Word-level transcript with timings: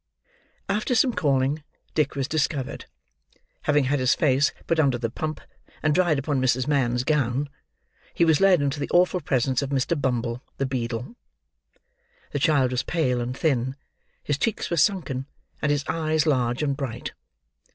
After 0.67 0.95
some 0.95 1.13
calling, 1.13 1.61
Dick 1.93 2.15
was 2.15 2.27
discovered. 2.27 2.85
Having 3.65 3.83
had 3.83 3.99
his 3.99 4.15
face 4.15 4.51
put 4.65 4.79
under 4.79 4.97
the 4.97 5.11
pump, 5.11 5.39
and 5.83 5.93
dried 5.93 6.17
upon 6.17 6.41
Mrs. 6.41 6.67
Mann's 6.67 7.03
gown, 7.03 7.49
he 8.15 8.25
was 8.25 8.41
led 8.41 8.63
into 8.63 8.79
the 8.79 8.89
awful 8.89 9.21
presence 9.21 9.61
of 9.61 9.69
Mr. 9.69 10.01
Bumble, 10.01 10.41
the 10.57 10.65
beadle. 10.65 11.15
The 12.31 12.39
child 12.39 12.71
was 12.71 12.81
pale 12.81 13.21
and 13.21 13.37
thin; 13.37 13.75
his 14.23 14.39
cheeks 14.39 14.71
were 14.71 14.77
sunken; 14.77 15.27
and 15.61 15.71
his 15.71 15.85
eyes 15.87 16.25
large 16.25 16.63
and 16.63 16.75
bright. 16.75 17.11